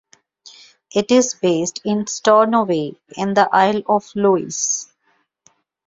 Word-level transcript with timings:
It 0.95 1.11
is 1.11 1.35
based 1.35 1.81
in 1.85 2.07
Stornoway 2.07 2.95
in 3.17 3.35
the 3.35 3.47
Isle 3.51 3.83
of 3.87 4.09
Lewis. 4.15 4.91